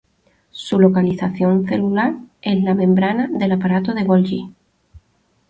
Su 0.49 0.79
localización 0.79 1.67
celular 1.67 2.15
es 2.41 2.63
la 2.63 2.73
membrana 2.73 3.27
del 3.31 3.51
aparato 3.51 3.93
de 3.93 4.03
Golgi. 4.03 4.51